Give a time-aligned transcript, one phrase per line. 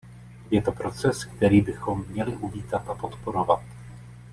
[0.51, 3.63] Je to proces, který bychom měli uvítat a podporovat.